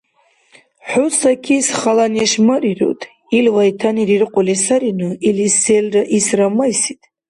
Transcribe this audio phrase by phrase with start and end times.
[0.89, 2.99] –ХӀу Сакис хала неш марируд.
[3.37, 7.01] Ил вайтани риркьули сарину, илис селра исра майсид.